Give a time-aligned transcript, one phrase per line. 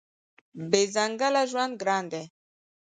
[0.69, 2.23] بې ځنګله ژوند ګران دی.